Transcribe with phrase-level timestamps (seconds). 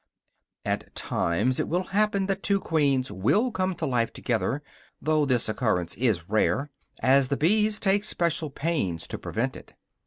[0.65, 4.63] At times it will happen that two queens will come to life together,
[4.99, 6.71] though this occurrence is rare,
[7.03, 9.73] as the bees take special pains to prevent it.